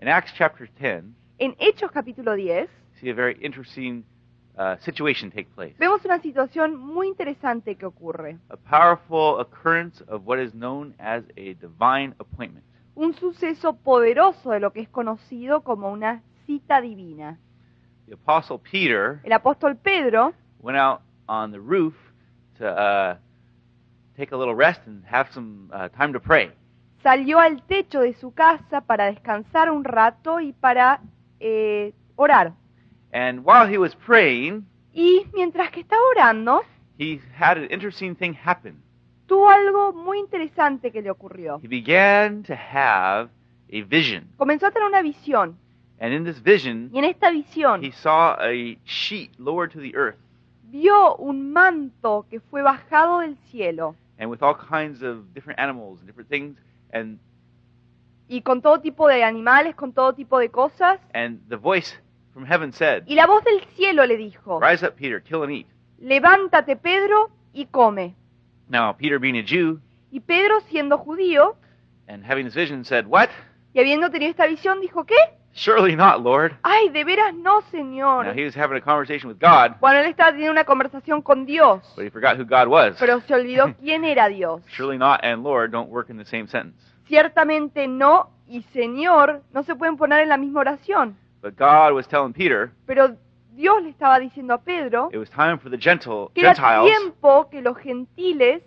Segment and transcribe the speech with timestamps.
[0.00, 2.68] In Acts chapter 10, En Hechos capítulo 10
[3.00, 4.02] see a very interesting
[4.58, 5.74] uh, situation take place.
[5.78, 8.38] vemos una situación muy interesante que ocurre.
[8.48, 12.64] A powerful occurrence of what is known as a divine appointment.
[12.94, 17.38] Un suceso poderoso de lo que es conocido como una cita divina.
[18.06, 20.32] The apostle Peter El apóstol Pedro
[20.62, 21.94] went out on the roof
[22.58, 23.16] to uh,
[24.16, 26.50] take a little rest and have some uh, time to pray.
[27.02, 31.00] Salió al techo de su casa para descansar un rato y para
[31.38, 32.52] eh, orar.
[33.12, 36.62] And while he was praying, Y mientras que estaba orando,
[36.98, 38.82] he had an interesting thing happen.
[39.26, 41.60] tuvo algo muy interesante que le ocurrió.
[41.62, 43.30] He began to have
[43.72, 44.28] a vision.
[44.36, 45.56] Comenzó a tener una visión.
[46.00, 49.94] And in this vision, Y en esta visión he saw a sheet lowered to the
[49.94, 50.16] earth
[50.70, 55.98] vio un manto que fue bajado del cielo and with all kinds of different animals
[55.98, 56.56] and different things.
[56.92, 57.18] And,
[58.28, 61.00] y con todo tipo de animales, con todo tipo de cosas.
[61.14, 61.94] and the voice
[62.32, 65.52] from heaven said, Y la voz del cielo le dijo, Rise up, Peter, kill and
[65.52, 65.66] eat.
[65.98, 68.14] levántate Pedro y come.
[68.68, 69.80] Now, Peter, being a Jew
[70.12, 71.56] Y Pedro, siendo judío
[72.08, 73.28] and having this vision, said, What?
[73.72, 75.14] y habiendo tenido esta visión, dijo, ¿qué?
[75.52, 76.54] Surely not, Lord.
[76.62, 78.34] Ay, de veras no, Now, Señor.
[78.38, 81.82] he was having a conversation with God, Bueno, él estaba teniendo una conversación con Dios,
[81.96, 82.96] but he forgot who God was.
[82.98, 84.62] pero se olvidó quién era Dios.
[84.68, 86.80] Surely not and Lord don't work in the same sentence.
[87.08, 91.16] Ciertamente no y Señor no se pueden poner en la misma oración.
[91.42, 93.16] But God was telling Peter Pero
[93.52, 96.96] Dios le estaba diciendo a Pedro it was time for the gentle, que era Gentiles
[96.96, 98.62] tiempo que los gentiles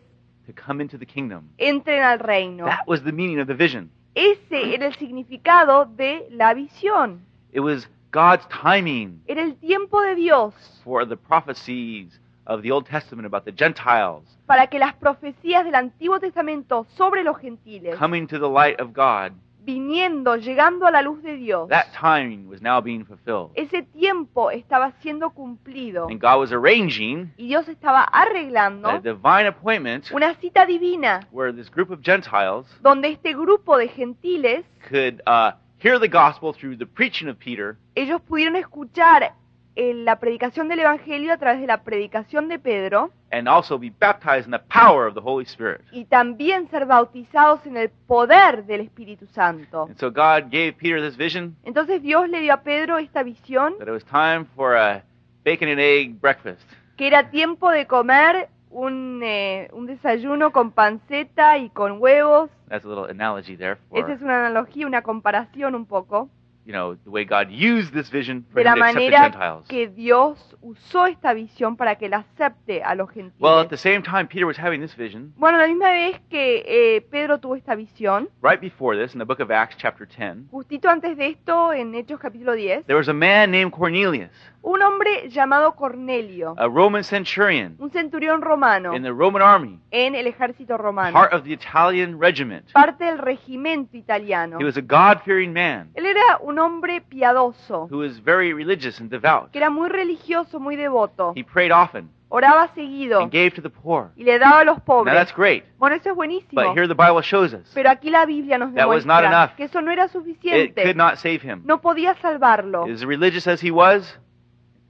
[0.46, 1.50] to come into the kingdom.
[1.58, 2.66] entren al reino.
[2.66, 3.90] That was the meaning of the vision.
[4.16, 7.26] Ese era el significado de la visión.
[7.52, 12.86] It was God's timing Era el tiempo de Dios for the prophecies of the Old
[12.86, 18.28] Testament about the Gentiles para que las profecías del Antiguo Testamento sobre los gentiles, coming
[18.28, 19.34] to the light of God.
[19.64, 23.52] Viniendo, llegando a la luz de Dios, That timing was now being fulfilled.
[23.56, 26.08] ese tiempo estaba siendo cumplido.
[26.10, 31.54] And God was arranging y Dios estaba arreglando a divine appointment una cita divina where
[31.54, 35.52] this group of Gentiles donde este grupo de gentiles, could uh,
[35.82, 37.78] hear the gospel through the preaching of Peter.
[37.96, 39.34] ellos pudieron escuchar
[39.76, 44.46] la predicación del Evangelio a través de la predicación de Pedro and also be baptized
[44.46, 45.82] in the power of the Holy Spirit.
[45.92, 49.86] y también ser bautizados en el poder del Espíritu Santo.
[49.88, 53.76] And so God gave Peter this vision Entonces Dios le dio a Pedro esta visión
[53.80, 55.04] that it was time for a
[55.44, 56.62] bacon and egg breakfast.
[56.96, 62.50] que era tiempo de comer un, eh, un desayuno con panceta y con huevos.
[62.70, 66.30] That's a little analogy there Esa for es una analogía, una comparación un poco
[66.66, 69.10] you know the way God used this vision for de la him to accept the
[69.10, 69.66] manera Gentiles.
[69.68, 73.70] que Dios usó esta visión para que la acepte a los Well, at gentiles.
[73.70, 77.40] the same time Peter was having this vision, Bueno, la misma vez que eh, Pedro
[77.40, 81.18] tuvo esta visión, right before this in the book of Acts chapter 10, justito antes
[81.18, 84.32] de esto, en Hechos capítulo 10, there was a man named Cornelius,
[84.62, 90.16] un hombre llamado Cornelio, a Roman centurion un centurión romano in the Roman army, en
[90.16, 92.72] el ejército romano, part of the Italian regiment.
[92.72, 94.58] parte del regimiento italiano.
[94.60, 99.10] He was a God-fearing man Él era un hombre piadoso, who was very religious and
[99.10, 99.52] devout.
[99.52, 103.70] que era muy religioso, muy devoto, He prayed often oraba seguido and gave to the
[103.70, 104.12] poor.
[104.16, 105.14] y le daba a los Now pobres.
[105.14, 106.62] that's great, Bueno, eso es buenísimo.
[106.62, 109.44] but here the Bible shows us Pero aquí la Biblia nos That was not demuestra
[109.44, 109.56] enough.
[109.56, 110.82] que eso no era it suficiente.
[110.84, 111.62] could not save him.
[111.66, 112.86] No podía salvarlo.
[112.86, 114.20] As religious as he was,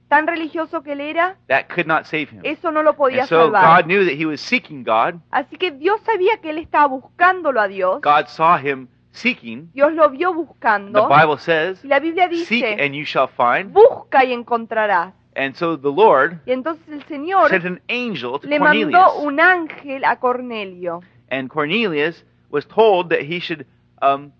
[0.08, 2.40] Tan religioso que él era, that could not save him.
[2.44, 3.82] eso no lo podía And so salvar.
[3.82, 5.14] God knew that he was seeking God.
[5.30, 8.00] Así que Dios sabía que él estaba buscándolo a Dios.
[8.02, 9.70] God saw him seeking.
[9.72, 11.08] Dios lo vio The buscando.
[11.08, 13.72] Bible says, Y la Biblia Seek dice, and you shall find.
[13.72, 15.12] busca y encontrarás.
[15.36, 18.92] And so the Lord Y entonces el Señor sent an angel to le Cornelius.
[18.92, 21.00] mandó un ángel a Cornelio.
[21.30, 23.66] And Cornelius was told that he should
[24.02, 24.32] um,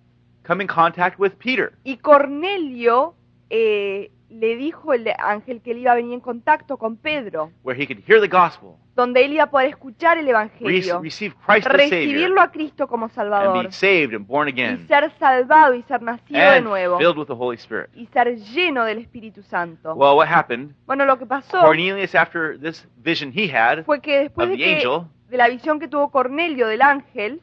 [0.44, 1.72] come in contact with Peter.
[1.84, 3.14] Y Cornelio
[3.50, 7.80] eh, le dijo el ángel que él iba a venir en contacto con Pedro, where
[7.80, 11.66] he could hear the gospel, donde él iba a poder escuchar el Evangelio, receive Christ
[11.66, 15.12] the Savior, recibirlo a Cristo como and Salvador be saved and born y again, ser
[15.18, 17.90] salvado y ser nacido de and nuevo filled with the Holy Spirit.
[17.94, 19.94] y ser lleno del Espíritu Santo.
[19.94, 20.74] Well, what happened?
[20.86, 24.56] Bueno, lo que pasó Cornelius, after this vision he had fue que después of de,
[24.56, 27.40] the que, angel, de la visión que tuvo Cornelio del ángel,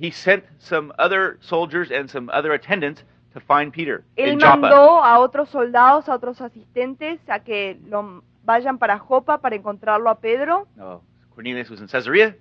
[0.00, 4.56] he sent some other soldiers and some other attendants to find Peter él in Joppa.
[4.56, 10.10] mandó a otros soldados, a otros asistentes, a que lo vayan para Jopa para encontrarlo
[10.10, 10.66] a Pedro.
[10.76, 11.02] No,
[11.34, 12.36] Cornelius was in Caesarea,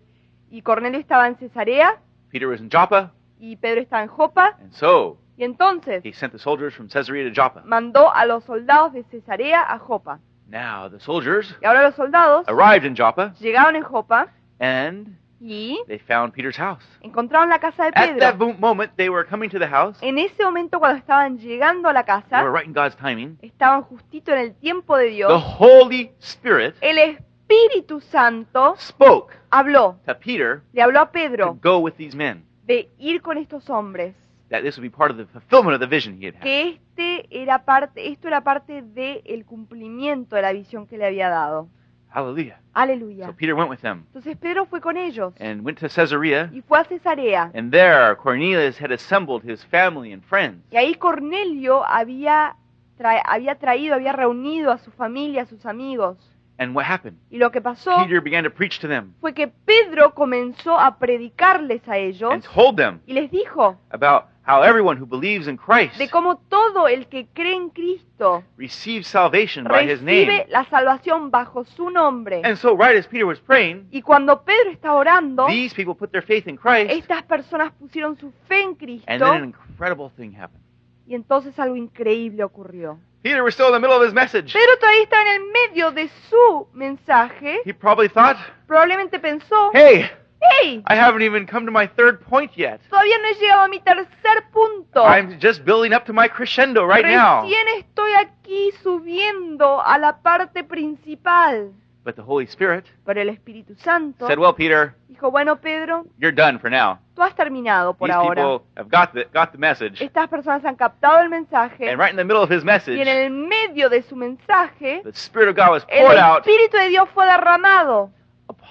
[0.50, 2.00] Y Cornelio estaba en Cesarea
[2.30, 4.58] Peter was in Joppa, y Pedro estaba en Jopa.
[4.60, 7.62] and so Y entonces he sent the soldiers from Caesarea to Joppa.
[7.66, 10.20] mandó a los soldados de Cesarea a Jopa.
[10.48, 14.28] Now the soldiers Y ahora los soldados arrived in Joppa, llegaron en Jopa
[14.60, 16.84] and y they found Peter's house.
[17.02, 18.48] encontraron la casa de At that Pedro.
[18.50, 19.98] mo- moment, they were coming to the house.
[20.02, 23.38] En ese momento cuando estaban llegando a la They casa, were right in God's timing.
[23.42, 25.44] estaban justito en el tiempo de The Dios.
[25.60, 31.80] Holy Spirit El Espíritu Santo spoke habló, to Peter le habló a to Pedro go
[31.80, 32.46] with these men.
[32.66, 34.16] de ir con estos hombres,
[34.50, 36.42] That this would be part of the fulfillment of the vision he had had.
[36.44, 41.30] que este era parte, esto era parte del cumplimiento de la visión que le había
[41.30, 41.70] dado.
[42.14, 42.58] Hallelujah.
[42.74, 43.34] So Aleluya.
[43.38, 46.50] Peter went with them Entonces Pedro fue con ellos and went to Caesarea.
[46.54, 47.52] y fue a Cesarea.
[47.54, 50.62] And there, Cornelius had assembled his family and friends.
[50.72, 52.56] Y ahí Cornelio había,
[52.98, 56.18] tra- había traído, había reunido a su familia, a sus amigos.
[56.58, 57.18] And what happened?
[57.32, 60.98] Y lo que pasó Peter began to preach to them fue que Pedro comenzó a
[61.00, 65.56] predicarles a ellos and told them y les dijo about how everyone who believes in
[65.58, 70.46] Christ de cómo todo el que cree en Cristo receives salvation by his recibe name.
[70.50, 72.42] la salvación bajo su nombre.
[72.44, 76.12] And so, right as Peter was praying, Y cuando Pedro está orando, these people put
[76.12, 80.12] their faith in Christ, estas personas pusieron su fe en and Cristo then an incredible
[80.18, 80.62] thing happened.
[81.08, 82.98] y entonces algo increíble ocurrió.
[83.22, 84.52] Peter was still in the middle of his message.
[84.52, 90.10] Pedro todavía estaba en el medio de su mensaje, He probably thought, probablemente pensó, hey,
[90.42, 92.82] hey, I haven't even come to my third point yet.
[92.90, 95.04] todavía no he llegado a mi tercer punto.
[95.04, 97.44] I'm just building up to my crescendo right now.
[97.44, 101.72] Recién estoy aquí subiendo a la parte principal.
[102.04, 106.34] But the Holy Spirit Pero el Espíritu Santo said, well, Peter, dijo, bueno, Pedro, you're
[106.36, 106.98] done for now.
[107.14, 108.42] tú has terminado por These ahora.
[108.42, 110.04] people have got the, got the message.
[110.04, 113.00] Estas personas han captado el mensaje And right in the middle of his y message,
[113.00, 116.78] en el medio de su mensaje, the Spirit of God was el poured out Espíritu
[116.78, 118.10] de Dios fue derramado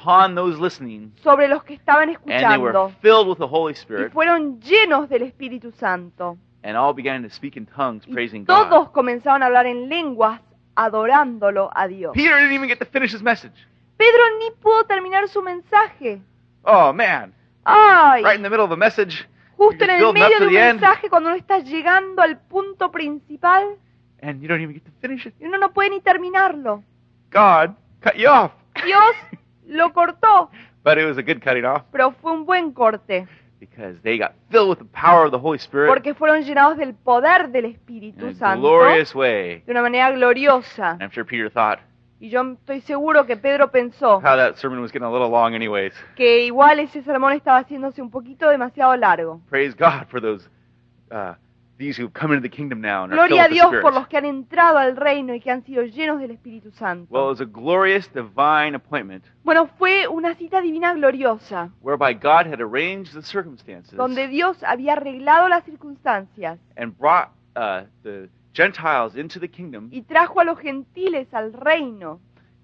[0.00, 3.72] upon those listening, sobre los que estaban and they were escuchando filled with the Holy
[3.72, 6.36] y Spirit, fueron llenos del Espíritu Santo.
[6.62, 8.92] and all began to speak in tongues, Y praising todos God.
[8.92, 10.40] comenzaron a hablar en lenguas
[10.76, 12.12] adorándolo a Dios.
[12.14, 13.54] Peter didn't even get to finish his message.
[13.96, 16.20] Pedro ni pudo terminar su mensaje.
[16.62, 17.34] Oh, man.
[17.64, 18.22] ¡Ay!
[18.22, 19.26] Right in the middle of a message,
[19.56, 21.58] Justo en el building up medio to de un the end, mensaje, cuando uno está
[21.58, 23.76] llegando al punto principal,
[24.22, 25.34] and you don't even get to finish it.
[25.38, 26.82] y uno no puede ni terminarlo.
[27.30, 28.52] God cut you off.
[28.84, 29.14] Dios
[29.70, 30.50] lo cortó,
[30.84, 33.26] But it was a good cutting off pero fue un buen corte,
[33.58, 36.94] because they got filled with the power of the Holy Spirit porque fueron llenados del
[36.94, 39.60] poder del Espíritu in a Santo glorious way.
[39.66, 40.92] de una manera gloriosa.
[40.92, 41.78] And I'm sure Peter thought,
[42.22, 45.54] Y yo estoy seguro que Pedro pensó how that sermon was getting a little long,
[45.54, 45.94] anyways.
[46.16, 49.40] que igual ese sermón estaba haciéndose un poquito demasiado largo.
[49.48, 50.46] Praise God for those,
[51.10, 51.34] uh,
[51.80, 54.06] these who've come into the kingdom now and are Gloria a the Dios por los
[54.06, 57.28] que han entrado al reino y que han sido llenos del Espíritu Well, it Santo.
[57.30, 63.14] was a glorious divine appointment Bueno, fue una cita divina gloriosa, whereby God had arranged
[63.14, 69.48] the circumstances donde Dios había arreglado las circunstancias and brought uh, the Gentiles into the
[69.48, 72.20] kingdom y trajo a los gentiles al reino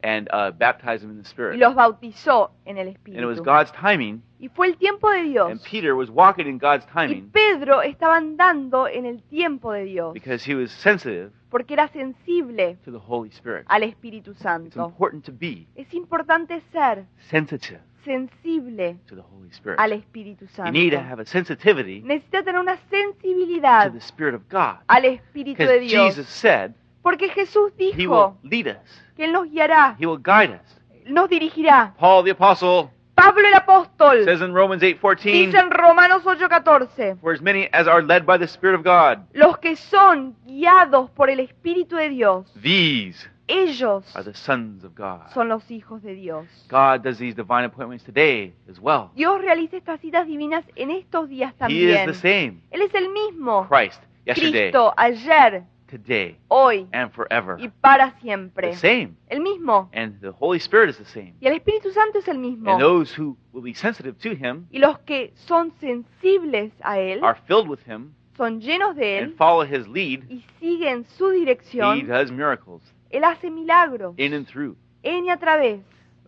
[0.06, 1.58] and uh, baptized them in the y Spirit.
[1.58, 3.44] los bautizó en el And it was Espíritu.
[3.44, 5.62] God's timing, Y fue el tiempo de and Dios.
[5.68, 10.12] Peter was walking in God's Y timing Pedro estaba andando en el tiempo de Dios,
[10.14, 13.64] because he was sensitive porque era sensible to the Holy Spirit.
[13.68, 14.84] al Espíritu It's Santo.
[14.86, 19.78] important to be Es importante ser sensitive sensible to the Holy Spirit.
[19.80, 20.72] al Espíritu You Santo.
[20.72, 24.78] need to have a sensitivity Necesita tener una to sensibilidad the Spirit of God.
[24.86, 26.14] al Espíritu de Dios.
[26.14, 26.74] Jesus said
[27.06, 30.80] Porque Jesús he will dijo lead us, que Él nos guiará, he will guide us.
[31.06, 31.94] nos dirigirá.
[32.00, 37.32] Paul the Apostle Pablo el apóstol says in Romans 8:14, dice en Romanos 8:14, For
[37.32, 41.30] as many as are led by the Spirit of God, los que son guiados por
[41.30, 45.30] el Espíritu de Dios, these ellos are the sons of God.
[45.32, 46.44] son los hijos de Dios.
[46.68, 49.12] God does these divine appointments today as well.
[49.14, 52.06] Dios realiza estas citas divinas en estos días He is también.
[52.06, 53.64] the same Él es el mismo.
[53.68, 57.56] Christ yesterday, Cristo, ayer, today, hoy and forever.
[57.58, 58.70] y para siempre.
[58.70, 59.16] The same.
[59.28, 59.88] El mismo.
[59.92, 61.34] And the Holy Spirit is the same.
[61.40, 62.70] Y el Espíritu Santo es el mismo.
[62.70, 67.22] And those who will be sensitive to Him Y los que son sensibles a Él,
[67.22, 70.24] are filled with Him son llenos de él and follow His lead.
[70.28, 71.98] y siguen su dirección.
[72.00, 74.76] He does miracles Él hace milagros in and through.
[75.02, 75.80] en y a través.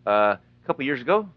[0.07, 1.29] Uh, a couple years ago,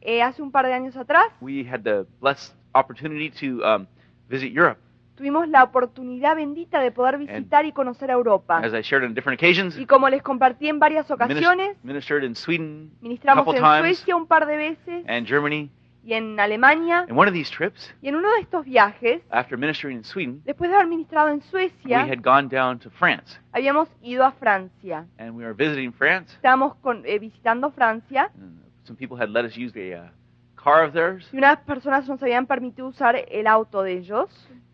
[0.00, 3.86] Eh, hace un par de años atrás we had the blessed opportunity to um,
[4.28, 4.78] visit Europe.
[5.18, 8.58] Tuvimos la oportunidad bendita de poder visitar y conocer a Europa.
[8.58, 12.34] As I shared on different occasions, Y como les compartí en varias ocasiones, ministered in
[12.36, 13.98] Sweden ministramos en times.
[13.98, 15.68] Suecia un par de veces and Germany.
[16.04, 17.00] y en Alemania.
[17.08, 20.40] And one of these trips, Y en uno de estos viajes, after ministering in Sweden,
[20.44, 23.38] después de haber ministrado en we Suecia, had gone down to France.
[23.52, 25.04] habíamos ido a Francia.
[25.18, 26.32] And we were visiting France.
[26.36, 30.08] Estábamos con- eh, visitando Francia And some people had let us use the uh,
[30.54, 31.28] car of theirs.
[31.32, 34.28] y unas personas nos habían permitido usar el auto de ellos.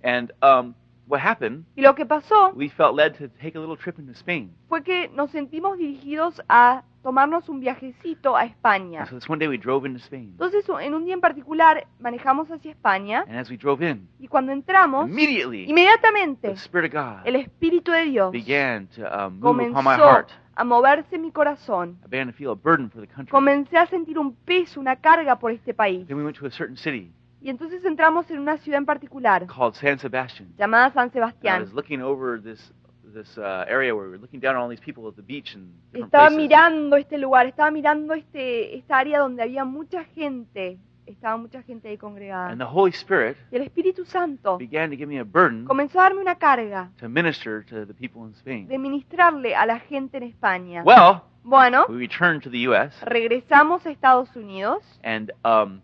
[0.04, 0.74] And um,
[1.08, 4.12] what happened, Y lo que pasó we felt led to take a little trip into
[4.12, 4.50] Spain.
[4.68, 9.00] fue que nos sentimos dirigidos a tomarnos un viajecito a España.
[9.00, 10.30] And so this one day we drove into Spain.
[10.32, 14.28] Entonces, en un día en particular, manejamos hacia España And as we drove in, y
[14.28, 19.40] cuando entramos, immediately inmediatamente the Spirit of God el Espíritu de Dios began to um,
[19.40, 20.30] move upon my comenzó heart.
[20.56, 21.98] a moverse mi corazón.
[22.04, 23.30] I began to feel a burden for the country.
[23.30, 26.06] Comencé a sentir un peso, una carga por este país.
[26.06, 27.10] Then we went to a certain city
[27.44, 30.48] Y entonces entramos en una ciudad en particular, called San Sebastian.
[30.56, 31.60] llamada San And I Sebastián.
[31.62, 32.72] was looking over this
[33.12, 35.54] this uh, area where we were looking down on all these people at the beach
[35.54, 36.36] and different Estaba places.
[36.38, 41.88] mirando este lugar, estaba mirando este, esta área donde había mucha gente, estaba mucha gente
[41.90, 42.48] ahí congregada.
[42.48, 46.00] And the Holy Spirit Y el Espíritu Santo began to give me a burden comenzó
[46.00, 48.66] a darme una carga to minister to the people in Spain.
[48.66, 50.82] de ministrarle a la gente en España.
[50.82, 52.96] Well, Bueno, we returned to the U.S.
[53.04, 55.82] regresamos a Estados Unidos and um,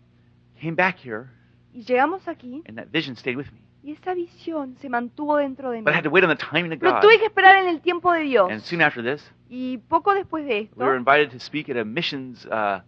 [0.59, 1.29] came back here,
[1.73, 3.61] y llegamos aquí and that vision stayed with me.
[3.83, 5.83] y esa visión se mantuvo dentro de mí.
[5.83, 7.01] But I had to wait on the timing of Pero God.
[7.01, 8.51] tuve que esperar en el tiempo de Dios.
[8.51, 11.77] And soon after this, Y poco después de esto, we were invited to speak at
[11.77, 12.81] a missions uh,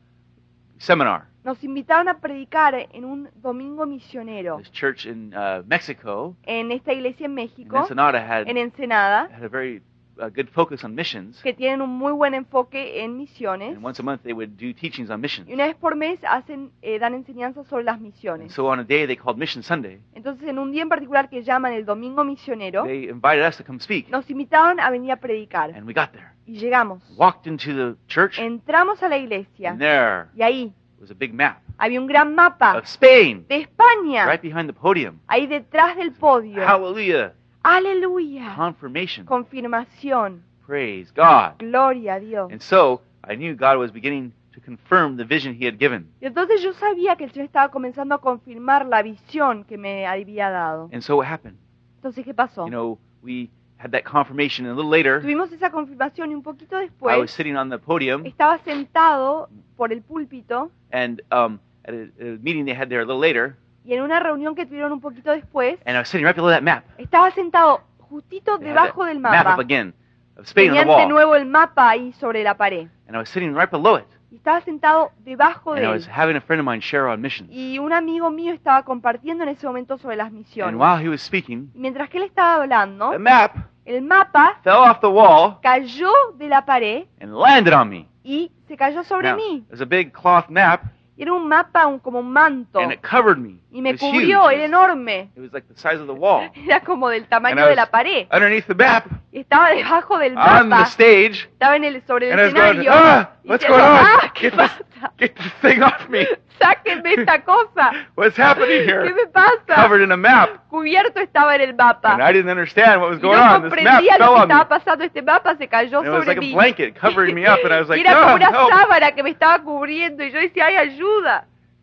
[0.77, 1.25] seminar.
[1.43, 6.93] nos invitaron a predicar en un domingo misionero This church in uh, Mexico, en esta
[6.93, 9.81] iglesia en in México, Ensenada, had en Ensenada, had a very
[10.17, 11.41] uh, good focus on missions.
[11.41, 13.75] que tienen un muy buen enfoque en misiones.
[13.75, 15.49] And once a month, they would do teachings on missions.
[15.49, 18.53] Y una vez por mes hacen, eh, dan enseñanzas sobre las And misiones.
[18.53, 21.43] so on a day they called Mission Sunday, Entonces, en un día en particular que
[21.43, 24.09] llaman el domingo misionero, they invited us to come speak.
[24.09, 25.71] nos invitaron a venir a predicar.
[25.75, 27.01] And we got there, Y llegamos.
[27.17, 29.71] walked into the church, Entramos a la iglesia.
[29.71, 33.55] and there Y ahí was a big map había un gran mapa of Spain de
[33.67, 34.25] España.
[34.27, 35.19] right behind the podium.
[35.27, 36.65] Ahí detrás del podio.
[36.65, 37.33] Hallelujah!
[37.63, 38.55] Aleluya.
[38.55, 39.25] Confirmation.
[39.25, 40.41] Confirmación.
[40.65, 41.57] Praise God.
[41.59, 42.51] Gloria a Dios.
[42.51, 46.09] And so I knew God was beginning to confirm the vision He had given.
[46.21, 50.05] Y entonces yo sabía que el Señor estaba comenzando a confirmar la visión que me
[50.05, 50.89] había dado.
[50.93, 51.57] And so what happened?
[51.97, 52.65] Entonces, ¿qué pasó?
[52.65, 56.43] You know, we had that confirmation, and a little later, Tuvimos esa confirmación y un
[56.43, 57.15] poquito después.
[57.15, 62.09] I was sitting on the podium, estaba sentado por el púlpito and um, at a,
[62.19, 63.55] a meeting they had there a little later,
[63.85, 66.49] y en una reunión que tuvieron un poquito después, and I was sitting right below
[66.51, 66.83] that map.
[66.97, 69.53] estaba sentado justito They had debajo that del map mapa.
[69.55, 69.93] up again
[70.37, 72.87] of Spain on the Tenían de wall, nuevo el mapa ahí sobre la pared.
[73.07, 76.07] and I was sitting right below it, Y estaba sentado debajo and de I was
[76.09, 77.49] having a friend of mine share on missions.
[77.51, 80.75] Y un amigo mío estaba compartiendo en ese momento sobre las And misiones.
[80.79, 84.73] while he was speaking, Y mientras que él estaba hablando, the map el mapa fell
[84.77, 88.07] off the wall cayó de la pared and landed on me.
[88.23, 89.57] y se cayó sobre Now, mí.
[89.67, 90.81] It was a big cloth map,
[91.23, 92.79] Era un mapa un- como un manto.
[92.79, 93.55] and it covered me.
[93.71, 95.31] Y me cubrió, era enorme.
[95.35, 96.51] It was like the size of the wall.
[96.67, 98.27] Era como del tamaño de la pared.
[98.31, 100.83] underneath the map, Y estaba debajo del on the mapa.
[100.85, 102.91] stage, Estaba en el, sobre el and going, escenario.
[102.93, 103.97] ah, what's going on?
[103.99, 105.11] "Ah, ¿qué Get this, pasa?
[105.17, 106.27] get this thing off me.
[106.59, 107.91] Sáquenme esta cosa.
[108.15, 109.11] What's happening ¿Qué here?
[109.13, 109.73] me pasa?
[109.75, 110.49] Covered in a map.
[110.69, 112.13] Cubierto estaba en el mapa.
[112.13, 113.63] And I didn't understand what was going no on.
[113.63, 114.53] This map comprendía lo fell que on me.
[114.53, 115.03] estaba pasando.
[115.03, 116.53] Este mapa se cayó And it was sobre like a mí.
[116.53, 119.23] blanket covering me up, and I was like, era como "Ah, una help." sábana que
[119.23, 120.23] me estaba cubriendo.
[120.23, 121.12] Y yo decía, ay, ayuda.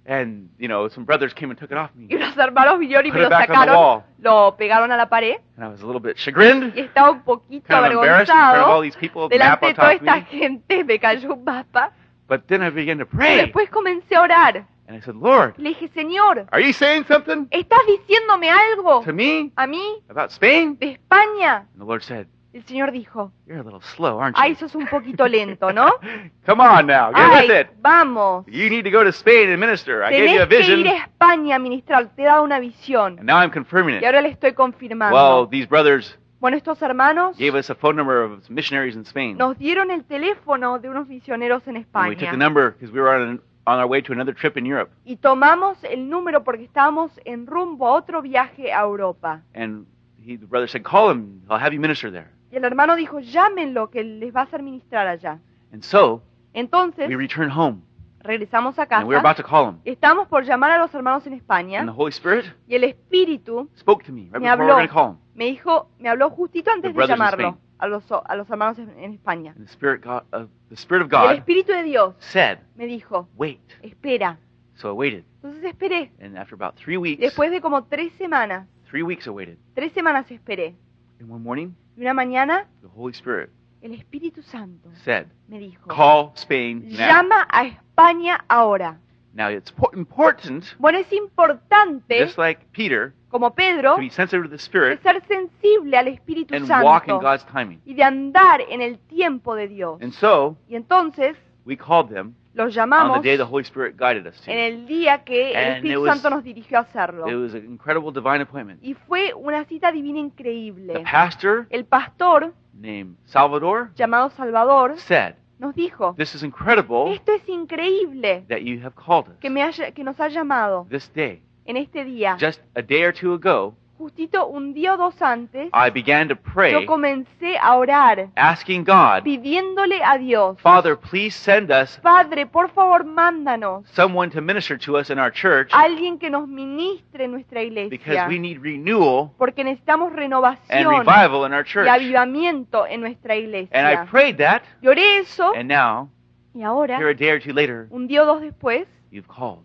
[0.06, 2.06] And, you know, some brothers came and took it off me.
[2.10, 4.02] Y unos hermanos vinieron y me lo sacaron.
[4.18, 5.40] Lo pegaron a la pared.
[5.56, 8.34] And I was a little bit chagrined, Y estaba un poquito kind of embarrassed in
[8.34, 8.82] front of all avergonzado.
[8.82, 11.92] these people, the map Delante de toda esta gente me cayó un mapa.
[12.28, 13.37] But then I began to Y pray.
[13.42, 14.64] después comencé a orar.
[14.88, 19.12] And I said, Lord, Le dije, Señor, are you saying something ¿estás diciéndome algo to
[19.12, 20.76] me a mí about Spain?
[20.80, 21.58] de España?
[21.75, 24.42] And the Lord said, El Señor dijo, You're a little slow, aren't you?
[24.42, 25.87] ay, sos un poquito lento, ¿no?
[26.47, 27.66] Come on now, get Ay, with it.
[27.80, 28.45] vamos.
[28.49, 30.02] You need to go to Spain and minister.
[30.02, 32.09] I gave you a Tenés que vision, ir a España a ministrar.
[32.16, 33.19] Te he dado una visión.
[33.19, 34.04] and now I'm confirming Y it.
[34.04, 35.14] ahora le estoy confirmando.
[35.14, 39.37] Well, these brothers Bueno, estos hermanos gave us a phone number of missionaries in Spain.
[39.37, 42.37] nos dieron el teléfono de unos misioneros en And we took the España.
[42.37, 44.90] number because we were on, on our way to another trip in Europe.
[45.04, 49.42] Y tomamos el número porque estábamos en rumbo a otro viaje a Europa.
[49.54, 49.87] And
[50.19, 52.30] he, the brother said, Call him, I'll have you minister there.
[52.52, 55.38] Y el hermano dijo, llámenlo, que les va a hacer ministrar allá.
[55.73, 57.83] And so Entonces, we returned home,
[58.23, 59.28] regresamos a and we were casa.
[59.30, 59.78] about to call him.
[59.85, 61.80] Estamos por llamar a los hermanos en España.
[61.80, 64.73] And the Holy Spirit Y el Espíritu spoke to me right Me before we were
[64.83, 64.88] habló.
[64.88, 65.16] to call him.
[65.35, 68.90] me dijo, me habló justito antes The de llamarlo a los, a los hermanos en,
[68.99, 69.52] en España.
[69.57, 72.59] And the Spirit, God, uh, the Spirit of Y el God Espíritu de Dios said,
[72.76, 73.61] me dijo, Wait.
[73.83, 74.38] espera.
[74.75, 75.25] So I waited.
[75.37, 76.11] Entonces esperé.
[76.21, 79.57] And after about three weeks, Después de como tres semanas, three weeks I waited.
[79.75, 80.75] tres semanas esperé.
[81.21, 83.50] And one morning, Y una mañana, the Holy Spirit
[83.83, 86.97] el Espíritu Santo said, me dijo, Call Spain now.
[86.97, 88.99] llama a España ahora.
[89.35, 94.45] Now it's po- important, Bueno, es importante, just like Peter, como Pedro, to be sensitive
[94.45, 97.83] to the de Spirit ser sensible al Espíritu and walk in Santo God's timing.
[97.85, 100.00] y de andar en el tiempo de Dios.
[100.00, 103.97] And so Y entonces we called them los on the llamamos day the Holy Spirit
[103.97, 104.61] guided us en to.
[104.80, 107.28] el día que el And Espíritu it was- Santo nos dirigió a hacerlo.
[107.28, 108.80] It was an incredible divine appointment.
[108.83, 111.02] Y fue una cita divina The increíble.
[111.11, 117.49] pastor El pastor, named Salvador llamado Salvador, said, nos dijo, This is incredible esto es
[117.49, 121.42] increíble that you have called us que, me haya, que nos ha llamado this day.
[121.66, 122.37] en este día.
[122.40, 126.35] Just a day or two ago, Justito un día o dos antes, I began to
[126.35, 132.47] yo pray, comencé a orar, asking God, pidiéndole a Dios, Father, please send us Padre,
[132.47, 137.25] por favor, mándanos someone to minister to us in our church alguien que nos ministre
[137.26, 141.71] en nuestra because iglesia, we need renewal porque necesitamos and renovación revival in our y
[141.71, 141.87] church.
[141.87, 144.07] avivamiento en nuestra And I iglesia.
[144.11, 146.09] prayed that, Lloré eso and now,
[146.54, 149.62] y ahora, here a day or two later, un día o dos después, you've called.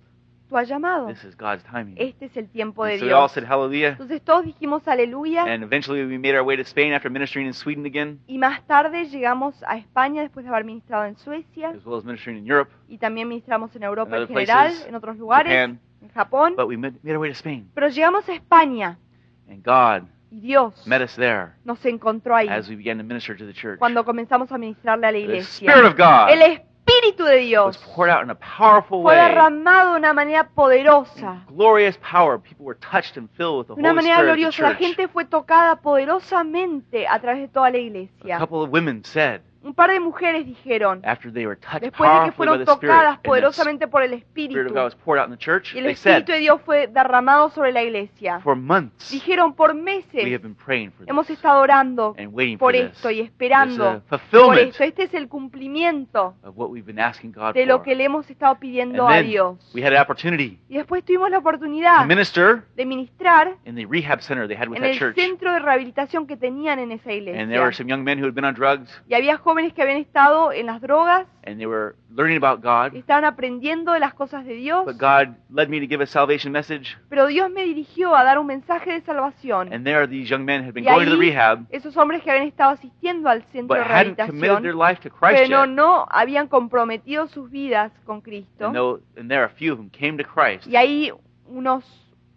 [0.50, 1.08] Tú has llamado.
[1.08, 1.96] This is God's timing.
[1.98, 3.32] Este es el tiempo de And so we all Dios.
[3.34, 3.90] said hallelujah.
[3.90, 7.54] Entonces todos dijimos aleluya And eventually we made our way to Spain after ministering in
[7.54, 11.86] Sweden again, y más tarde llegamos a España después de haber ministrado en Suecia as
[11.86, 14.88] well as ministering in Europe, y también ministramos en Europa In en other general, places,
[14.88, 15.80] en otros lugares, Japan.
[16.02, 16.54] en Japón.
[16.56, 17.70] But we made made our way to Spain.
[17.74, 18.98] Pero llegamos a España
[19.50, 23.38] And God y Dios met us there nos encontró ahí as we began to minister
[23.38, 23.78] to the church.
[23.80, 25.72] cuando comenzamos a ministrarle a la The iglesia.
[25.72, 29.94] Spirit of God El Espíritu de was Dios poured out in a powerful fue derramado
[29.94, 32.38] de una manera poderosa, Glorious power.
[32.40, 34.62] People were touched and filled with the de una Holy manera Spirit gloriosa.
[34.62, 38.38] La gente fue tocada poderosamente a través de toda la A iglesia.
[38.40, 42.26] couple of women said, Un par de mujeres dijeron, after they were touched después de
[42.26, 44.60] que fueron tocadas poderosamente por el Espíritu,
[45.74, 48.40] y el Espíritu de Dios fue derramado sobre la iglesia,
[49.10, 50.24] dijeron por meses,
[51.08, 52.16] hemos estado orando
[52.60, 54.84] por esto y esperando por esto.
[54.84, 56.36] Este es el cumplimiento
[57.56, 59.58] de lo que le hemos estado pidiendo a Dios.
[59.74, 62.06] Y después tuvimos la oportunidad
[62.76, 67.42] de ministrar en el centro de rehabilitación que tenían en esa iglesia.
[69.08, 72.96] Y había jóvenes que habían estado en las drogas, and they were learning about God.
[72.96, 76.52] estaban aprendiendo de las cosas de Dios, But God led me to give a salvation
[76.52, 76.98] message.
[77.10, 79.72] pero Dios me dirigió a dar un mensaje de salvación.
[79.74, 82.32] And there these young men had been Y going to the rehab esos hombres que
[82.32, 85.66] habían estado asistiendo al centro but de hadn't committed their rehabilitación, life to Christ pero
[85.66, 85.70] yet.
[85.74, 88.68] no habían comprometido sus vidas con Cristo.
[88.68, 91.12] And, though, and there a few of them came to Christ Y ahí
[91.48, 91.84] unos,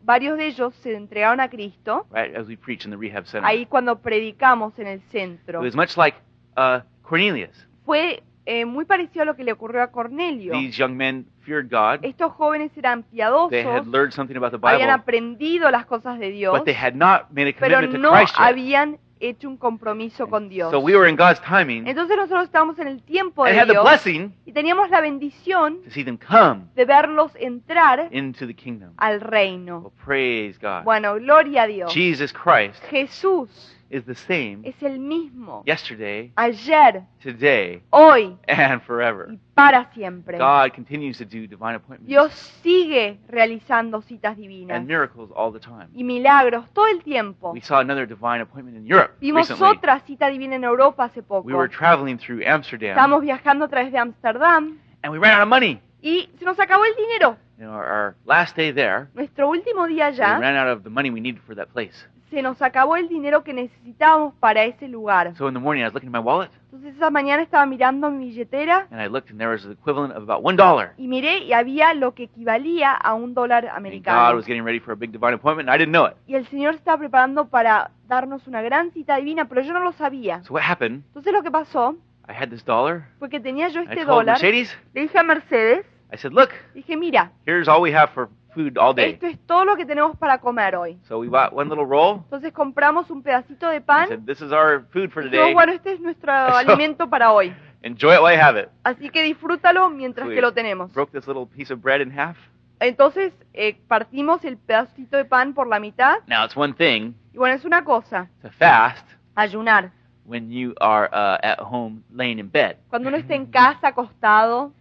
[0.05, 3.47] varios de ellos se entregaron a Cristo, right as we preach in the rehab center.
[3.49, 5.61] ahí cuando predicamos en el It centro.
[5.61, 6.17] was much like
[6.57, 7.67] uh, Cornelius.
[7.85, 10.52] Fue eh, muy parecido a lo que le ocurrió a Cornelio.
[10.52, 12.04] These young men feared God.
[12.04, 16.19] Estos jóvenes eran They had piadosos, learned something about the habían Bible, aprendido las cosas
[16.19, 18.47] de Dios, but they had not made a pero commitment to no Christ yet.
[18.47, 20.71] habían hecho un compromiso con Dios.
[20.71, 23.73] So we were in God's timing Entonces nosotros estábamos en el tiempo de had the
[23.73, 28.54] Dios blessing y teníamos la bendición to see them come de verlos entrar into the
[28.54, 28.93] kingdom.
[28.97, 29.80] al reino.
[29.80, 30.85] Well, praise God.
[30.85, 31.93] Bueno, gloria a Dios.
[31.93, 39.29] Jesus Christ Jesús is the same es el mismo yesterday, ayer, today, hoy and forever.
[39.31, 40.39] y para siempre.
[40.39, 45.61] God continues to do divine appointments Dios sigue realizando citas divinas and miracles all the
[45.61, 45.89] time.
[45.95, 47.53] y milagros todo el tiempo.
[47.53, 49.77] We saw another divine appointment in Europe Vimos recently.
[49.77, 51.47] otra cita divina en Europa hace poco.
[51.47, 55.43] We were traveling through Amsterdam Estábamos viajando a través de Ámsterdam and we ran out
[55.43, 55.81] of money.
[56.03, 57.37] y se nos acabó el dinero.
[57.59, 60.85] You know, our, our last day there, Nuestro último día we allá ran out of
[60.85, 62.07] the money we needed for that place.
[62.30, 65.34] Se nos acabó el dinero que necesitábamos para ese lugar.
[65.36, 68.10] So in the morning, I was looking at my wallet Entonces esa mañana estaba mirando
[68.10, 70.93] mi billetera and I looked, and there was the equivalent of about one dollar.
[70.99, 74.36] y miré y había lo que equivalía a un dólar And God americano.
[74.36, 76.14] was getting ready for a big divine appointment, and I didn't know it.
[76.26, 79.80] Y el Señor se estaba preparando para darnos una gran cita divina, pero yo no
[79.80, 80.43] lo sabía.
[80.45, 81.04] So what happened?
[81.08, 81.97] Entonces lo que pasó
[82.28, 83.08] I had this dollar.
[83.19, 84.34] fue que tenía yo I este dólar.
[84.41, 84.78] Mercedes.
[84.93, 88.76] Le dije a Mercedes, I said, "Look, dije, mira, here's all we have for food
[88.78, 90.99] all day." esto es todo lo que tenemos para comer hoy.
[91.08, 92.16] So we bought one little roll.
[92.25, 94.08] Entonces compramos un pedacito de pan.
[94.08, 95.38] said, "This is our food for Y today.
[95.40, 97.54] dijimos, bueno, este es nuestro So- alimento para hoy.
[97.82, 100.92] Enjoy it while you have it." Así que disfrútalo mientras que lo tenemos.
[100.92, 102.36] Broke this little piece of bread in half.
[102.80, 106.18] Entonces eh, partimos el pedacito de pan por la mitad.
[106.26, 109.90] Now it's one thing Y bueno, es una cosa, to fast ayunar.
[110.25, 112.76] when you are uh, at home laying in bed.
[112.90, 114.73] Cuando uno está en casa acostado,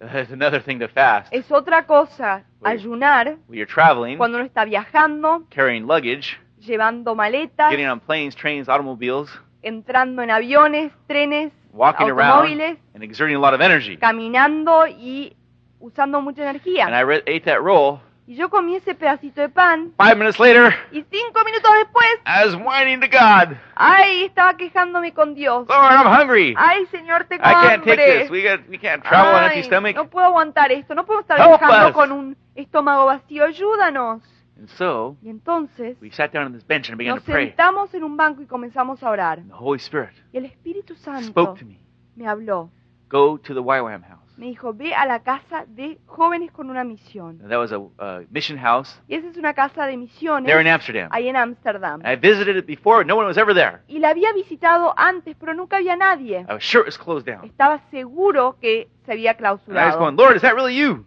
[0.14, 2.78] It's another thing to fast es otra cosa Wait.
[2.80, 8.34] ayunar when you're traveling, cuando uno está viajando, carrying luggage, llevando maletas, getting on planes,
[8.36, 9.28] trains, automobiles,
[9.62, 13.96] entrando en aviones, trenes, walking around, automóviles, and exerting a lot of energy.
[13.96, 15.34] caminando y
[15.80, 16.86] usando mucha And energía.
[16.88, 18.00] I re- ate that roll.
[18.28, 22.44] Y yo comí ese pedacito de pan Five minutes later, y cinco minutos después, I
[22.44, 25.66] was whining to God, ay, estaba quejándome con Dios.
[25.66, 26.54] Lord, I'm hungry.
[26.58, 28.30] Ay, Señor, tengo I can't take this.
[28.30, 29.96] We got we can't travel on Ay, empty stomach.
[29.96, 31.94] no puedo aguantar esto, no puedo estar Help viajando us.
[31.94, 34.22] con un estómago vacío, ayúdanos.
[34.58, 37.46] And so Y entonces we sat down on this bench and began nos to pray.
[37.46, 39.38] sentamos en un banco y comenzamos a orar.
[39.38, 41.78] And the Holy Spirit Y el Espíritu Santo spoke to me.
[42.14, 42.68] me habló,
[43.08, 44.27] Go to the YWAM house.
[44.38, 47.38] Me dijo, ve a la casa de jóvenes con una misión.
[47.48, 50.68] That was a, a mission house Y esa es una casa de misiones there in
[50.68, 51.08] Amsterdam.
[51.12, 52.00] ahí en Ámsterdam.
[52.06, 53.04] I visited it before.
[53.04, 53.80] No one was ever there.
[53.88, 56.46] Y la había visitado antes, pero nunca había nadie.
[56.48, 57.44] I was sure it was closed down.
[57.44, 59.98] Estaba seguro que se había And I was clausurado.
[59.98, 61.04] going, Lord, is that really you?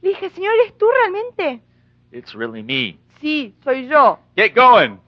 [0.00, 1.62] Le dije, Señor, ¿eres tú realmente?
[2.10, 2.98] It's really me.
[3.20, 4.18] Sí, soy yo.
[4.34, 4.98] Get going.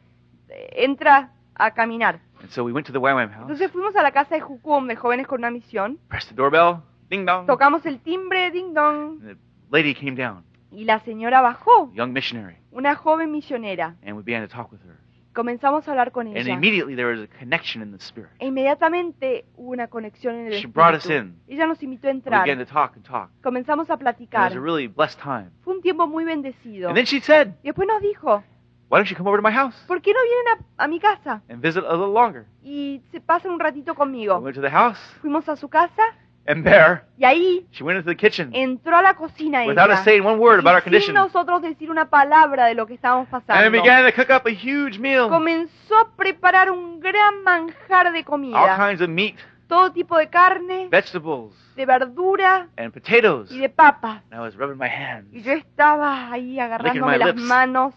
[0.73, 2.21] Entra a caminar.
[2.41, 4.87] And so we went to the YWAM house, Entonces fuimos a la casa de Jucum
[4.87, 5.99] de jóvenes con una misión.
[6.09, 6.83] pressed the doorbell,
[7.17, 7.47] ding dong.
[7.47, 9.21] Tocamos el timbre, ding dong.
[9.23, 9.37] And the
[9.71, 13.97] lady came down, Y la señora bajó, young missionary, una joven misionera.
[14.03, 14.97] and we began to talk with her.
[15.33, 16.55] Comenzamos a hablar con And ella.
[16.55, 18.31] immediately there was a connection in the spirit.
[18.39, 21.41] E inmediatamente hubo una conexión en el She brought us in.
[21.49, 22.67] Ella nos invitó a We began entrar.
[22.67, 23.31] to talk and talk.
[23.43, 24.51] Comenzamos a And it platicar.
[24.51, 25.51] was a really blessed time.
[25.63, 26.89] Fue un tiempo muy bendecido.
[26.89, 28.45] And then she said, Y después nos dijo,
[28.91, 31.01] Why don't you come over to my house ¿por qué no vienen a, a mi
[31.01, 32.45] casa and visit a little longer?
[32.63, 34.39] y se pasan un ratito We conmigo?
[34.39, 36.03] went to the house, Fuimos a su casa
[36.47, 39.99] and there y ahí she went into the kitchen entró a la cocina without ella.
[39.99, 41.15] us saying one word about our sin condition.
[41.15, 43.71] nosotros decir una palabra de lo que estábamos And pasando.
[43.71, 45.29] began to cook up a huge meal.
[45.29, 48.77] Comenzó a preparar un gran manjar de All comida.
[48.77, 49.37] kinds of meat,
[49.69, 53.51] Todo tipo de carne, vegetables, de verdura and potatoes.
[53.51, 54.21] y de papas.
[54.31, 55.33] And I was rubbing my hands.
[55.33, 57.41] Y yo estaba ahí agarrándome my las lips.
[57.41, 57.95] manos,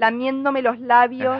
[0.00, 1.36] lamiéndome los labios,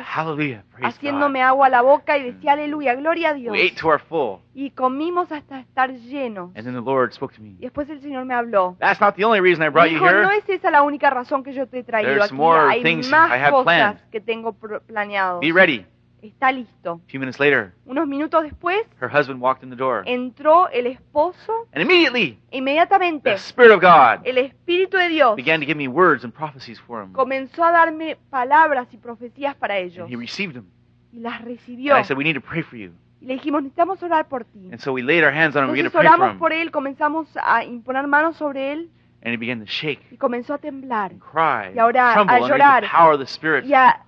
[0.82, 1.46] haciéndome God.
[1.46, 3.52] agua a la boca y decía aleluya, gloria a Dios.
[3.52, 4.40] We ate to our full.
[4.54, 6.50] Y comimos hasta estar llenos.
[6.54, 7.50] And then the Lord spoke to me.
[7.58, 8.76] Y después el Señor me habló.
[8.78, 10.38] That's not the only reason I brought you Dijo, no here.
[10.38, 12.34] es esa la única razón que yo te he traído There's aquí.
[12.34, 14.10] more Hay things más I have cosas planned.
[14.10, 15.40] que tengo pro- planeado.
[15.40, 15.86] Be ready.
[16.22, 17.00] Está listo.
[17.06, 20.02] A few minutes later, Unos minutos después her husband walked in the door.
[20.06, 25.36] entró el esposo And immediately, e inmediatamente the Spirit of God el Espíritu de Dios
[25.36, 27.12] began to give me words and prophecies for him.
[27.12, 30.04] comenzó a darme palabras y profecías para ellos.
[30.04, 30.66] And he received them.
[31.12, 31.94] Y las recibió.
[31.94, 32.92] And I said, We need to pray for you.
[33.20, 34.68] Y le dijimos, necesitamos orar por ti.
[34.72, 35.70] And so we laid our hands on him.
[35.70, 36.38] We began Entonces to pray for oramos him.
[36.38, 38.90] por él, comenzamos a imponer manos sobre él
[39.22, 42.36] And he began to shake y comenzó a temblar and cry, Y a orar, tremble
[42.36, 42.82] a llorar.
[42.84, 43.66] the power of the Spirit.
[43.66, 44.02] y a,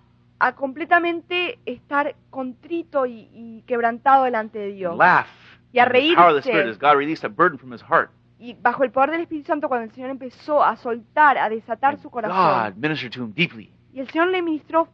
[0.47, 4.97] a completamente estar contrito y, y quebrantado delante de Dios.
[4.97, 5.27] Laugh.
[5.73, 6.39] Y a reírse.
[6.41, 8.11] Spirit as God released a burden from his heart.
[8.39, 11.95] Y bajo el poder del Espíritu Santo, cuando el Señor empezó a soltar, a desatar
[11.95, 13.73] And su corazón, God ministered to him deeply.
[13.93, 14.87] y el Señor le ministró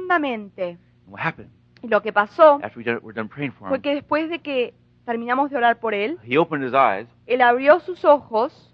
[0.00, 0.70] profundamente.
[0.70, 0.78] And
[1.14, 1.50] what happened
[1.82, 3.82] Y lo que pasó after we done, were done praying for fue him?
[3.82, 7.78] que después de que terminamos de orar por él, He opened his eyes él abrió
[7.80, 8.72] sus ojos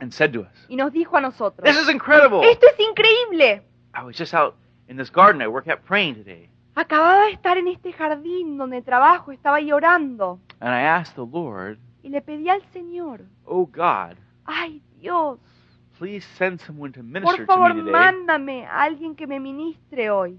[0.00, 2.40] and said to us, y nos dijo a nosotros, This is incredible.
[2.50, 3.62] esto es increíble.
[3.94, 4.54] I was just out
[4.88, 6.48] in this garden I work at praying today.
[6.74, 11.26] Acababa de estar en este jardín donde trabajo, estaba ahí orando And I asked the
[11.26, 15.38] Lord, y le pedí al Señor, Oh God, ay Dios,
[15.98, 19.38] please send someone to por minister to favor me today mándame a alguien que me
[19.40, 20.38] ministre hoy,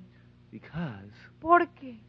[0.52, 2.00] because porque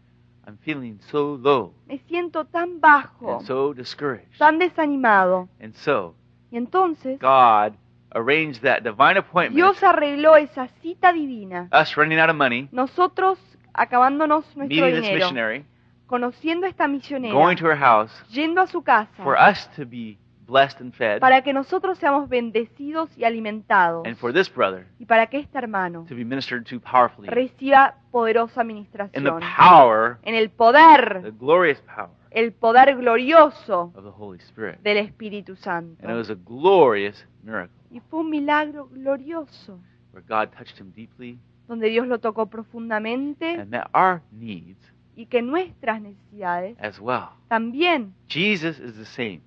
[0.47, 4.39] I'm feeling so low me siento tan bajo, and so discouraged.
[4.39, 5.49] tan desanimado.
[5.61, 6.15] And so
[6.53, 7.75] Y entonces God
[8.15, 13.39] arranged that divine appointment, Dios arregló esa cita divina, us running out of money, nosotros
[13.73, 15.65] acabándonos nuestro meeting this dinero, missionary,
[16.07, 18.13] conociendo a esta going misionera, to her house.
[18.31, 22.29] Yendo a su casa, for us to be blessed and fed, para que nosotros seamos
[22.29, 26.65] bendecidos y alimentados, and for this brother y para que este hermano to be ministered
[26.65, 27.29] to powerfully.
[27.29, 33.93] reciba poderosa in the administración, power, en el poder, the glorious power el poder glorioso
[33.95, 34.81] of the Holy Spirit.
[34.83, 36.01] del Espíritu Santo.
[36.03, 39.79] And it was a glorious miracle Y fue un milagro glorioso,
[40.13, 44.79] where God touched him deeply donde Dios lo tocó profundamente and met our needs
[45.17, 47.31] y que nuestras necesidades as well.
[47.49, 48.13] también.
[48.29, 49.41] Jesus is the same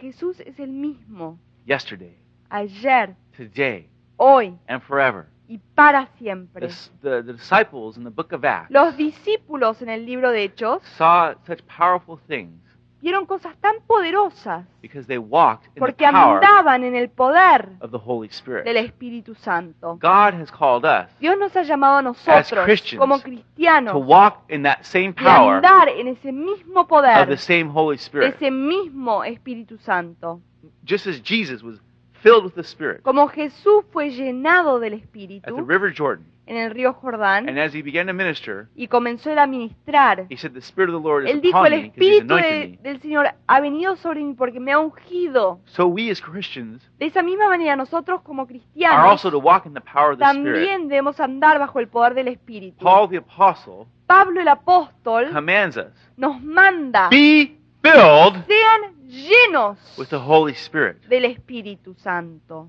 [0.00, 2.16] Jesús es el mismo, yesterday,
[2.50, 5.26] ayer, today, hoy and forever.
[5.48, 6.68] y para The, siempre.
[7.02, 10.82] the, the disciples in the book of Acts Los discípulos en el libro de Hechos
[10.96, 12.60] saw such powerful things
[13.00, 17.70] vieron cosas tan poderosas because they walked in the porque power andaban en el poder
[17.80, 18.64] of the Holy Spirit.
[18.64, 19.98] del Espíritu Santo.
[20.00, 24.44] God has called us Dios nos ha llamado a nosotros Christians como to cristianos walk
[24.48, 28.34] in that same y power andar en ese mismo of poder, the same Holy Spirit.
[28.34, 30.40] ese mismo Espíritu Santo.
[30.84, 31.78] Just as Jesus was
[32.22, 36.56] filled with the Spirit Como Jesús fue llenado del at the Espíritu River Jordan, en
[36.56, 40.36] el río Jordán and as he began to minister, y comenzó él a ministrar, he
[40.36, 43.60] said, The Spirit of the Lord is él dijo, el Espíritu de- del Señor ha
[43.60, 45.60] venido sobre mí porque me ha ungido.
[45.66, 49.64] So we as Christians De esa misma manera nosotros como are cristianos also to walk
[49.66, 50.44] in the power of the Spirit.
[50.44, 52.84] también debemos andar bajo el poder del Espíritu.
[52.84, 55.86] Paul the Apostle Pablo el apóstol commands us,
[56.16, 60.96] nos manda, Be filled sean llenos with the Holy Spirit.
[61.08, 62.68] del Espíritu Santo.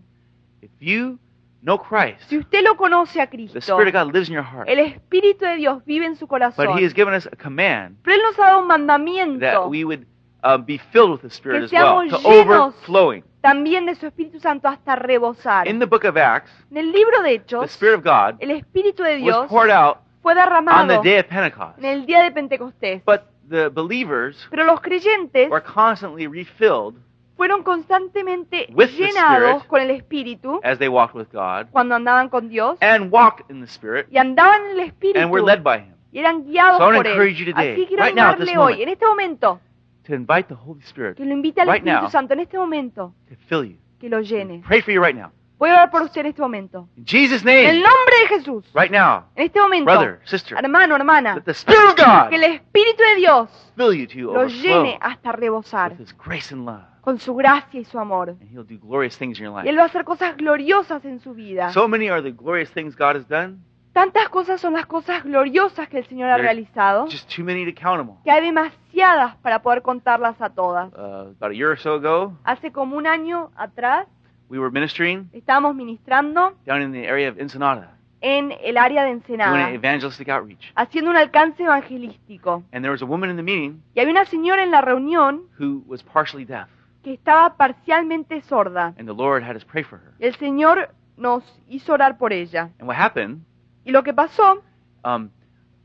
[0.62, 1.18] If you
[1.64, 4.44] know Christ, Si usted lo conoce a the Cristo, Spirit of God lives in your
[4.44, 4.68] heart.
[4.70, 6.94] el Espíritu de Dios vive en su But He has corazón.
[6.96, 10.06] given us a command Pero Él nos ha dado un that mandamiento we would
[10.44, 13.24] uh, be filled with the Spirit as well, to overflowing.
[13.42, 15.68] también de su Espíritu Santo hasta rebosar.
[15.68, 18.52] In the book of Acts, En el libro de the Hechos, Spirit of God el
[18.52, 21.78] Espíritu de was Dios poured out fue on the derramado day of Pentecost.
[21.80, 23.04] en el día de Pentecostés.
[23.06, 26.96] But the believers Pero los creyentes were constantly refilled
[27.42, 32.50] fueron constantemente With llenados con el Espíritu as they walked with God cuando andaban con
[32.50, 35.80] Dios and walked in the Spirit y andaban en el Espíritu and were led by
[35.80, 35.96] Him.
[36.12, 37.36] y eran guiados So por él.
[37.36, 39.60] you today, Así quiero right animarle hoy, moment, en este momento,
[40.04, 42.12] To invite the Holy Spirit que lo invite al right Espíritu now.
[42.12, 43.78] Santo, en este momento, to fill you.
[44.00, 44.62] que lo llene.
[44.68, 45.32] Pray for you right now.
[45.58, 46.90] Voy a orar por usted en este momento.
[46.96, 50.56] In Jesus' En el name, nombre de Jesús, right now, en este momento, brother, sister,
[50.60, 54.32] hermano, hermana, let the Spirit of que God el Espíritu de Dios fill you to
[54.32, 56.91] lo llene hasta rebosar with His grace and love.
[57.02, 58.30] Con su gracia y su amor.
[58.30, 59.70] And He'll do glorious things in your Y life.
[59.70, 61.72] Él va a hacer cosas gloriosas en su vida.
[61.74, 63.58] So many are the glorious things God has done,
[63.94, 67.74] Tantas cosas son las cosas gloriosas que el Señor ha realizado just too many to
[67.78, 68.24] count them all.
[68.24, 70.94] que hay demasiadas para poder contarlas a todas.
[70.94, 74.08] Uh, about a year or so ago, Hace como un año atrás
[74.50, 79.12] we were ministering estábamos ministrando down in the area of Ensenada, en el área de
[79.12, 80.72] Ensenada, evangelistic outreach.
[80.76, 82.64] haciendo un alcance evangelístico.
[82.72, 85.44] And there was a woman in the meeting Y había una señora en la reunión
[85.60, 86.70] who was partially deaf,
[87.04, 88.94] que estaba parcialmente sorda.
[88.98, 90.14] and the Lord had us pray for her.
[90.20, 92.70] El Señor nos hizo orar por ella.
[92.80, 93.42] And what happened,
[93.86, 94.62] Y lo que pasó
[95.04, 95.30] um,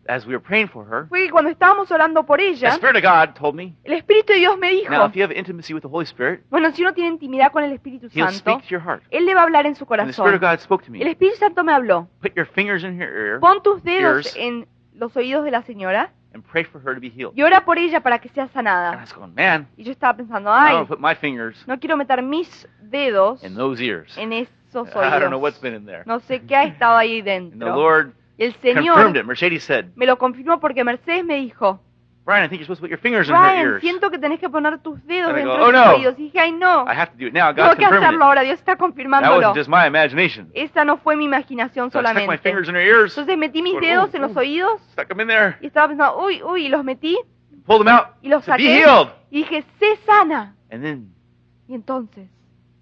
[0.09, 2.96] as we were praying for her, fue que cuando estábamos orando por the ella, Spirit
[2.96, 5.72] of God told me, el Espíritu de Dios me dijo, now if you have intimacy
[5.74, 8.62] with the Holy Spirit, bueno, si uno tiene intimidad con el Espíritu He'll Santo, speak
[8.64, 9.02] to your heart.
[9.11, 10.57] Él le va a hablar en su And the Spirit of corazón.
[10.57, 11.09] God spoke to El.
[11.09, 14.37] Espíritu Santo me habló, Put your fingers in her ear pon tus dedos Ears.
[14.37, 17.33] en los oídos de la señora and pray for her to be healed.
[17.35, 19.01] y ora por ella para que sea And I sanada.
[19.01, 21.96] was going, man, Y yo estaba pensando, I ay, don't put my fingers no quiero
[21.96, 24.16] meter mis dedos in those ears.
[24.18, 25.62] en esos I don't know what's oídos.
[25.62, 26.03] been in there.
[26.07, 27.75] No sé qué ha estado ahí And the dentro.
[27.77, 29.25] Lord Y el confirmed Señor it.
[29.25, 31.81] Mercedes said, me lo confirmó porque Mercedes me dijo,
[32.26, 33.80] Brian, I think you're supposed to put your fingers in her Ryan, ears.
[33.82, 35.94] siento que tenés que poner tus dedos And I dentro go, de tus "Oh, no.
[35.96, 36.18] oídos.
[36.18, 37.54] Y dije, ay no, I have to do it now.
[37.54, 38.22] tengo God's que confirmed hacerlo it.
[38.28, 39.36] ahora, Dios está That confirmándolo.
[39.36, 40.50] wasn't just my imagination.
[40.52, 42.42] Esa no fue mi imaginación So I stuck my solamente.
[42.42, 45.56] fingers in her ears, Entonces metí mis dedos en los oídos stuck them in there,
[45.60, 47.16] y estaba pensando, uy, uy, y los metí
[47.64, 49.08] pulled them out, y los said, be saqué healed.
[49.30, 50.56] y dije, sé sana.
[50.72, 51.14] And then
[51.68, 52.28] Y entonces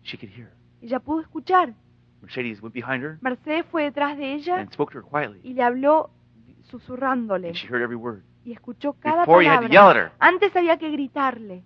[0.04, 0.50] she could hear.
[0.80, 1.74] ella pudo escuchar.
[2.22, 5.38] Mercedes went behind her Mercedes fue detrás de ella and spoke to her quietly.
[5.42, 6.08] y le habló
[6.70, 8.22] susurrándole And she heard every word.
[8.44, 10.02] Y escuchó cada Before you had to yell at palabra.
[10.06, 11.62] her Antes había que gritarle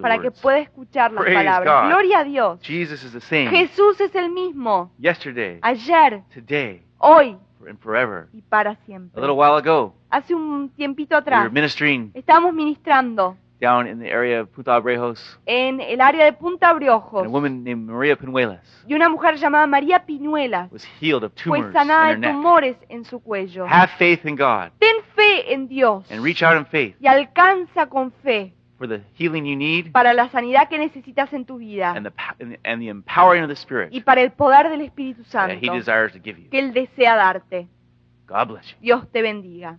[0.00, 1.82] para que pueda escuchar las Praise palabras.
[1.84, 1.88] God.
[1.90, 2.60] Gloria a Dios.
[2.62, 7.36] Jesus is the same Jesús es el mismo yesterday, ayer, today, hoy
[7.68, 8.26] and forever.
[8.32, 9.20] y para A siempre.
[9.20, 14.10] little while ago, Hace un tiempito we were atrás ministering estábamos ministrando down in the
[14.10, 18.16] area of Punta Abrejos, en el área de Punta and Briojos a woman named Maria
[18.16, 22.28] Pinuelas y una mujer llamada María Piñuelas was healed of fue tumors in sanada de
[22.28, 23.64] tumores en su cuello.
[23.68, 27.86] Have faith in God Ten fe en Dios and reach out in faith y alcanza
[27.86, 31.92] con fe for the healing you need para la sanidad que necesitas en tu vida
[31.92, 35.66] and the, and empowering of the Spirit y para el poder del Espíritu that He
[35.66, 36.50] Santo desires to give you.
[36.50, 37.68] que Él desea darte.
[38.26, 38.76] God bless you.
[38.80, 39.78] Dios te bendiga.